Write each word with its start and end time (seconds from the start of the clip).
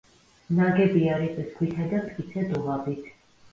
ნაგებია 0.59 1.19
რიყის 1.25 1.53
ქვითა 1.61 1.87
და 1.93 2.01
მტკიცე 2.07 2.49
დუღაბით. 2.57 3.15